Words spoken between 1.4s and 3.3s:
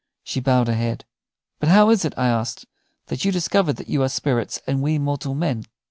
"But how is it," I asked, "that